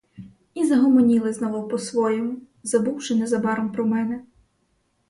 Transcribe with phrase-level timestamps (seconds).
[0.53, 4.25] І загомоніли знову по-своєму, забувши незабаром про мене.